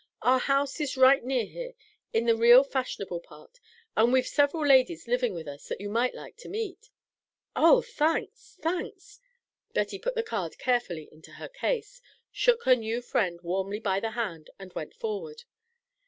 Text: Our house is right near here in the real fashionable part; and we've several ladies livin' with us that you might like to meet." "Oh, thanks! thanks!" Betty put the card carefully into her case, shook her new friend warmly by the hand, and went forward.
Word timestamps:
Our 0.23 0.39
house 0.39 0.79
is 0.81 0.97
right 0.97 1.23
near 1.23 1.45
here 1.45 1.73
in 2.11 2.25
the 2.25 2.35
real 2.35 2.63
fashionable 2.63 3.19
part; 3.19 3.59
and 3.95 4.11
we've 4.11 4.25
several 4.25 4.65
ladies 4.65 5.07
livin' 5.07 5.31
with 5.35 5.47
us 5.47 5.67
that 5.67 5.79
you 5.79 5.89
might 5.89 6.15
like 6.15 6.37
to 6.37 6.49
meet." 6.49 6.89
"Oh, 7.55 7.83
thanks! 7.83 8.57
thanks!" 8.63 9.19
Betty 9.75 9.99
put 9.99 10.15
the 10.15 10.23
card 10.23 10.57
carefully 10.57 11.07
into 11.11 11.33
her 11.33 11.47
case, 11.49 12.01
shook 12.31 12.63
her 12.63 12.75
new 12.75 12.99
friend 13.03 13.41
warmly 13.43 13.79
by 13.79 13.99
the 13.99 14.09
hand, 14.17 14.49
and 14.57 14.73
went 14.73 14.95
forward. 14.95 15.43